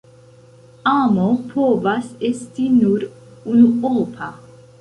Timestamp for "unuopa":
3.55-4.35